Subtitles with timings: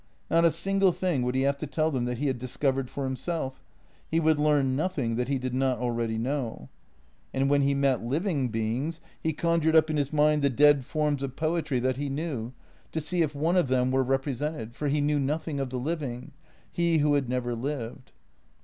[0.31, 3.03] Not a single thing would he have to tell them that he had discovered for
[3.03, 3.61] himself;
[4.09, 6.69] he would learn nothing that he did not already know.
[7.35, 11.21] And when he met living beings he conjured up in his mind the dead forms
[11.21, 12.51] of poetry that he knew,
[12.93, 15.77] to see if one of them were repre sented, for he knew nothing of the
[15.77, 16.31] living,
[16.71, 18.11] he who had never lived.